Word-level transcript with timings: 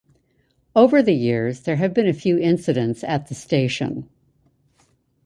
Over 0.75 1.03
the 1.03 1.13
years, 1.13 1.59
there 1.59 1.75
have 1.75 1.93
been 1.93 2.07
a 2.07 2.11
few 2.13 2.39
incidents 2.39 3.03
at 3.03 3.27
the 3.27 3.35
station. 3.35 4.09